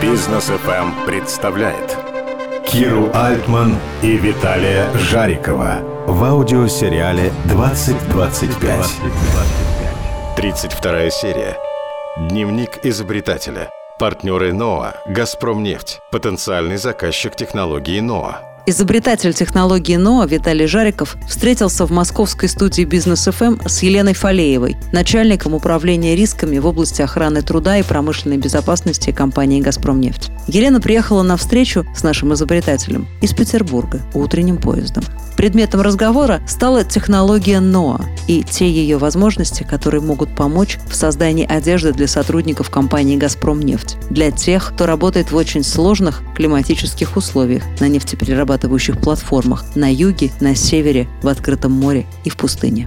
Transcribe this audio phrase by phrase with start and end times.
[0.00, 1.98] Бизнес FM представляет
[2.64, 8.86] Киру Альтман и Виталия Жарикова в аудиосериале «2025».
[10.36, 11.56] 32 серия.
[12.16, 13.70] Дневник изобретателя.
[13.98, 18.57] Партнеры НОА, «Газпромнефть», потенциальный заказчик технологии НОА.
[18.68, 25.54] Изобретатель технологии НОА Виталий Жариков встретился в московской студии «Бизнес ФМ» с Еленой Фалеевой, начальником
[25.54, 30.28] управления рисками в области охраны труда и промышленной безопасности компании «Газпромнефть».
[30.48, 35.02] Елена приехала на встречу с нашим изобретателем из Петербурга утренним поездом.
[35.38, 41.94] Предметом разговора стала технология НОА и те ее возможности, которые могут помочь в создании одежды
[41.94, 48.57] для сотрудников компании «Газпромнефть», для тех, кто работает в очень сложных климатических условиях на нефтеперерабатывающих
[49.00, 52.86] платформах на юге, на севере, в открытом море и в пустыне.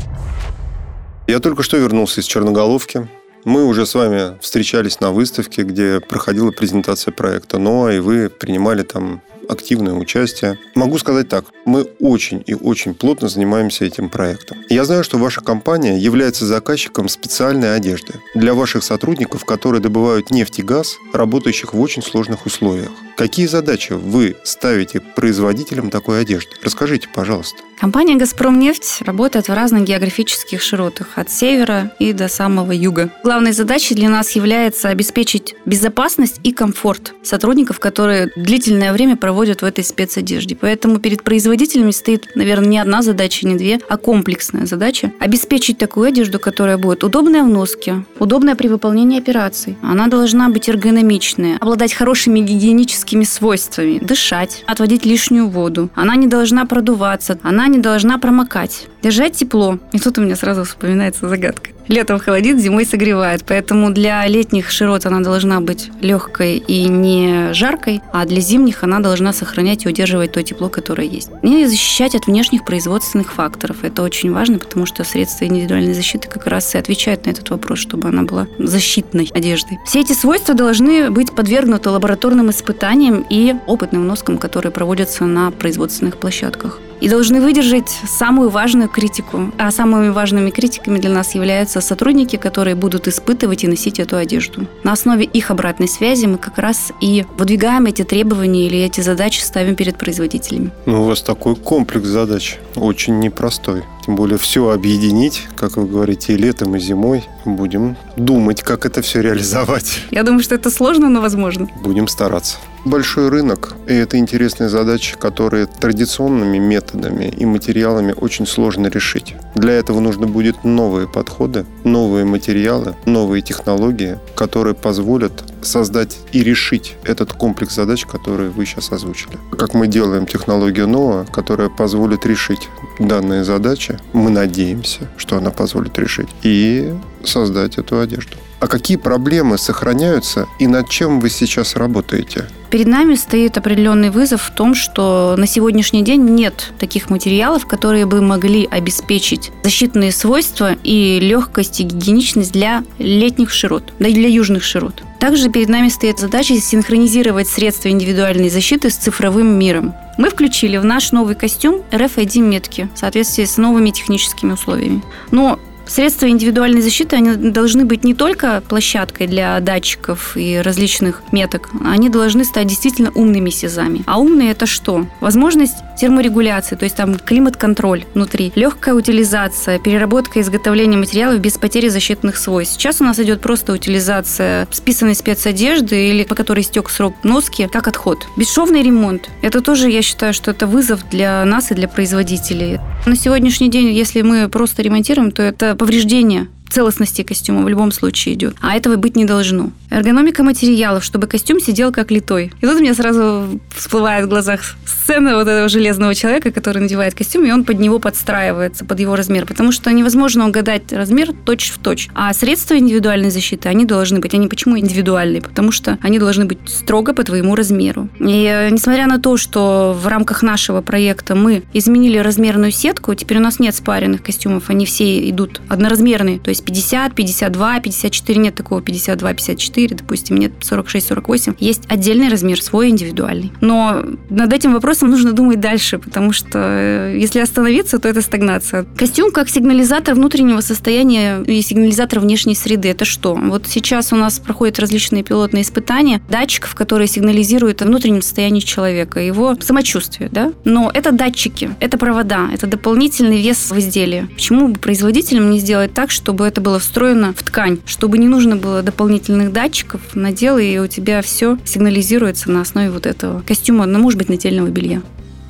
[1.28, 3.08] Я только что вернулся из Черноголовки.
[3.46, 8.84] Мы уже с вами встречались на выставке, где проходила презентация проекта НОА, и вы принимали
[8.84, 10.60] там активное участие.
[10.76, 14.58] Могу сказать так, мы очень и очень плотно занимаемся этим проектом.
[14.70, 20.60] Я знаю, что ваша компания является заказчиком специальной одежды для ваших сотрудников, которые добывают нефть
[20.60, 22.92] и газ, работающих в очень сложных условиях.
[23.18, 26.52] Какие задачи вы ставите производителям такой одежды?
[26.64, 27.58] Расскажите, пожалуйста.
[27.82, 33.10] Компания «Газпромнефть» работает в разных географических широтах, от севера и до самого юга.
[33.24, 39.64] Главной задачей для нас является обеспечить безопасность и комфорт сотрудников, которые длительное время проводят в
[39.64, 40.56] этой спецодежде.
[40.56, 46.08] Поэтому перед производителями стоит, наверное, не одна задача, не две, а комплексная задача– обеспечить такую
[46.08, 49.78] одежду, которая будет удобная в носке, удобная при выполнении операций.
[49.82, 54.00] Она должна быть эргономичная, обладать хорошими гигиеническими свойствами.
[54.00, 55.90] Дышать, отводить лишнюю воду.
[55.96, 58.88] Она не должна продуваться, она не должна промокать.
[59.02, 59.80] Держать тепло.
[59.92, 61.72] И тут у меня сразу вспоминается загадка.
[61.88, 63.44] Летом холодит, зимой согревает.
[63.46, 69.00] Поэтому для летних широт она должна быть легкой и не жаркой, а для зимних она
[69.00, 71.30] должна сохранять и удерживать то тепло, которое есть.
[71.42, 73.84] И защищать от внешних производственных факторов.
[73.84, 77.80] Это очень важно, потому что средства индивидуальной защиты как раз и отвечают на этот вопрос,
[77.80, 79.80] чтобы она была защитной одеждой.
[79.86, 86.18] Все эти свойства должны быть подвергнуты лабораторным испытаниям и опытным носкам, которые проводятся на производственных
[86.18, 89.52] площадках и должны выдержать самую важную критику.
[89.58, 94.68] А самыми важными критиками для нас являются сотрудники, которые будут испытывать и носить эту одежду.
[94.84, 99.42] На основе их обратной связи мы как раз и выдвигаем эти требования или эти задачи
[99.42, 100.72] ставим перед производителями.
[100.86, 103.84] Ну, у вас такой комплекс задач, очень непростой.
[104.06, 107.24] Тем более все объединить, как вы говорите, и летом, и зимой.
[107.46, 110.02] Будем думать, как это все реализовать.
[110.12, 111.68] Я думаю, что это сложно, но возможно.
[111.84, 112.58] Будем стараться.
[112.84, 119.36] Большой рынок, и это интересные задачи, которые традиционными методами и материалами очень сложно решить.
[119.54, 126.96] Для этого нужно будет новые подходы, новые материалы, новые технологии, которые позволят создать и решить
[127.04, 129.38] этот комплекс задач, которые вы сейчас озвучили.
[129.58, 132.70] Как мы делаем технологию НОА, которая позволит решить
[133.00, 136.94] данные задачи, мы надеемся, что она позволит решить, и
[137.24, 138.38] создать эту одежду.
[138.62, 142.46] А какие проблемы сохраняются и над чем вы сейчас работаете?
[142.70, 148.06] Перед нами стоит определенный вызов в том, что на сегодняшний день нет таких материалов, которые
[148.06, 154.30] бы могли обеспечить защитные свойства и легкость и гигиеничность для летних широт, да и для
[154.30, 155.04] южных широт.
[155.20, 159.96] Также перед нами стоит задача синхронизировать средства индивидуальной защиты с цифровым миром.
[160.20, 165.02] Мы включили в наш новый костюм RFID-метки в соответствии с новыми техническими условиями.
[165.32, 165.60] Но
[165.92, 172.08] Средства индивидуальной защиты, они должны быть не только площадкой для датчиков и различных меток, они
[172.08, 174.02] должны стать действительно умными СИЗами.
[174.06, 175.06] А умные это что?
[175.20, 181.90] Возможность терморегуляции, то есть там климат-контроль внутри, легкая утилизация, переработка и изготовление материалов без потери
[181.90, 182.76] защитных свойств.
[182.76, 187.90] Сейчас у нас идет просто утилизация списанной спецодежды или по которой истек срок носки, как
[187.90, 188.26] отход.
[188.38, 189.30] Бесшовный ремонт.
[189.42, 192.80] Это тоже, я считаю, что это вызов для нас и для производителей.
[193.06, 198.36] На сегодняшний день, если мы просто ремонтируем, то это повреждение целостности костюма в любом случае
[198.36, 198.56] идет.
[198.62, 199.72] А этого быть не должно.
[199.90, 202.52] Эргономика материалов, чтобы костюм сидел как литой.
[202.62, 207.14] И тут у меня сразу всплывает в глазах сцена вот этого железного человека, который надевает
[207.14, 209.46] костюм, и он под него подстраивается, под его размер.
[209.46, 212.10] Потому что невозможно угадать размер точь в точь.
[212.14, 214.34] А средства индивидуальной защиты, они должны быть.
[214.34, 215.42] Они почему индивидуальные?
[215.42, 218.08] Потому что они должны быть строго по твоему размеру.
[218.20, 223.38] И э, несмотря на то, что в рамках нашего проекта мы изменили размерную сетку, теперь
[223.40, 226.40] у нас нет спаренных костюмов, они все идут одноразмерные.
[226.40, 231.56] То есть 50, 52, 54, нет такого 52, 54 44, допустим, нет 46-48.
[231.60, 233.52] Есть отдельный размер, свой индивидуальный.
[233.62, 238.86] Но над этим вопросом нужно думать дальше, потому что э, если остановиться, то это стагнация.
[238.98, 242.90] Костюм как сигнализатор внутреннего состояния и сигнализатор внешней среды.
[242.90, 243.36] Это что?
[243.36, 249.20] Вот сейчас у нас проходят различные пилотные испытания датчиков, которые сигнализируют о внутреннем состоянии человека,
[249.20, 250.54] его самочувствие, да?
[250.66, 254.28] Но это датчики, это провода, это дополнительный вес в изделии.
[254.34, 258.58] Почему бы производителям не сделать так, чтобы это было встроено в ткань, чтобы не нужно
[258.58, 264.00] было дополнительных датчиков, надел, и у тебя все сигнализируется на основе вот этого костюма, ну,
[264.00, 265.02] может быть, нательного белья.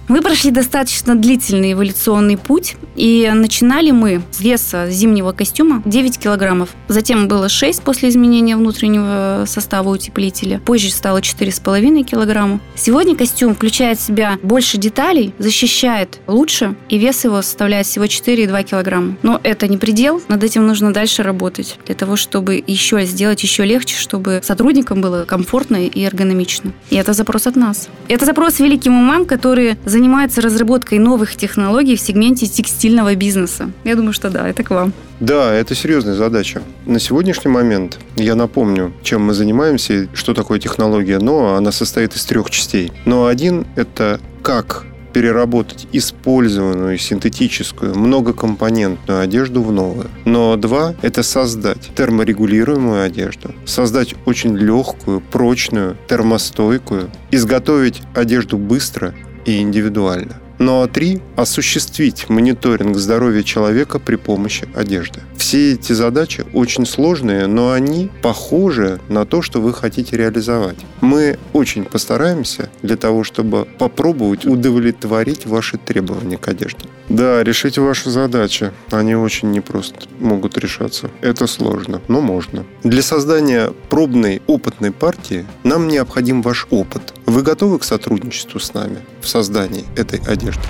[0.07, 6.69] Мы прошли достаточно длительный эволюционный путь, и начинали мы с веса зимнего костюма 9 килограммов.
[6.87, 10.59] Затем было 6 после изменения внутреннего состава утеплителя.
[10.65, 12.59] Позже стало 4,5 килограмма.
[12.75, 18.63] Сегодня костюм включает в себя больше деталей, защищает лучше, и вес его составляет всего 4,2
[18.63, 19.17] килограмма.
[19.23, 23.65] Но это не предел, над этим нужно дальше работать, для того, чтобы еще сделать еще
[23.65, 26.73] легче, чтобы сотрудникам было комфортно и эргономично.
[26.89, 27.89] И это запрос от нас.
[28.07, 32.45] Это запрос великим умам, которые занимается разработкой новых технологий в сегменте
[32.81, 33.71] текстильного бизнеса?
[33.83, 34.91] Я думаю, что да, это к вам.
[35.19, 36.63] Да, это серьезная задача.
[36.87, 41.57] На сегодняшний момент я напомню, чем мы занимаемся, что такое технология НОА.
[41.57, 42.91] Она состоит из трех частей.
[43.05, 50.09] Но один– это как переработать использованную синтетическую многокомпонентную одежду в новую.
[50.25, 59.13] Но два– это создать терморегулируемую одежду, создать очень легкую, прочную, термостойкую, изготовить одежду быстро
[59.45, 60.41] и индивидуально.
[60.61, 65.21] Ну а три– осуществить мониторинг здоровья человека при помощи одежды.
[65.41, 70.77] Все эти задачи очень сложные, но они похожи на то, что вы хотите реализовать.
[71.01, 76.85] Мы очень постараемся для того, чтобы попробовать удовлетворить ваши требования к одежде.
[77.09, 78.71] Да, решите ваши задачи.
[78.91, 81.09] Они очень непросто могут решаться.
[81.21, 82.63] Это сложно, но можно.
[82.83, 87.15] Для создания пробной опытной партии нам необходим ваш опыт.
[87.25, 90.61] Вы готовы к сотрудничеству с нами в создании этой одежды?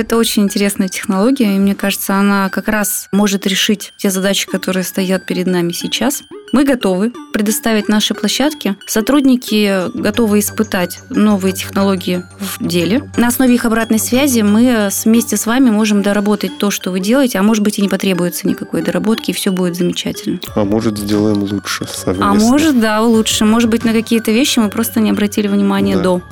[0.00, 4.82] Это очень интересная технология, и мне кажется, она как раз может решить те задачи, которые
[4.82, 6.22] стоят перед нами сейчас.
[6.52, 8.76] Мы готовы предоставить наши площадки.
[8.86, 13.10] Сотрудники готовы испытать новые технологии в деле.
[13.18, 17.38] На основе их обратной связи мы вместе с вами можем доработать то, что вы делаете,
[17.38, 20.40] а может быть и не потребуется никакой доработки, и все будет замечательно.
[20.54, 22.30] А может сделаем лучше совместно.
[22.30, 23.44] А может, да, лучше.
[23.44, 26.02] Может быть, на какие-то вещи мы просто не обратили внимания да.
[26.02, 26.22] до.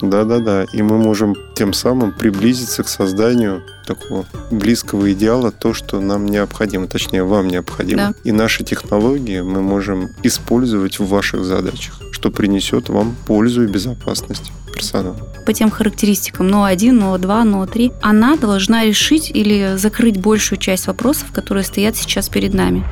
[0.00, 0.64] Да-да-да.
[0.72, 6.86] И мы можем тем самым приблизиться к созданию такого близкого идеала, то, что нам необходимо,
[6.86, 8.08] точнее, вам необходимо.
[8.08, 8.14] Да.
[8.24, 14.52] И наши технологии мы можем использовать в ваших задачах, что принесет вам пользу и безопасность
[14.72, 15.16] персонала.
[15.44, 21.64] По тем характеристикам НО-1, НО-2, НО-3, она должна решить или закрыть большую часть вопросов, которые
[21.64, 22.84] стоят сейчас перед нами.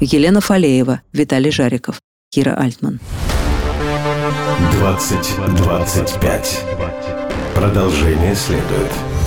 [0.00, 2.00] Елена Фалеева, Виталий Жариков,
[2.30, 3.00] Кира Альтман.
[4.80, 6.64] 2025.
[7.54, 9.17] Продолжение следует.